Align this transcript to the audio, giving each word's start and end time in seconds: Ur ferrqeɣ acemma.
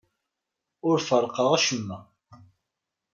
Ur 0.89 0.97
ferrqeɣ 1.07 1.49
acemma. 1.57 1.97